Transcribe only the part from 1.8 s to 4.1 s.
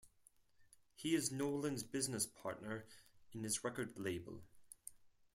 business partner in his record